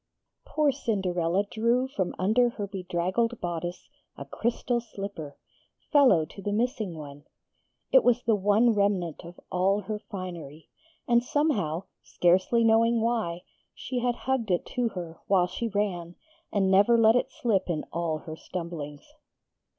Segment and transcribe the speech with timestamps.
[0.47, 5.37] Poor Cinderella drew from under her bedraggled bodice a crystal slipper,
[5.91, 7.25] fellow to the missing one.
[7.91, 10.69] It was the one remnant of all her finery,
[11.07, 13.43] and somehow, scarcely knowing why,
[13.75, 16.15] she had hugged it to her while she ran
[16.51, 19.13] and never let it slip in all her stumblings.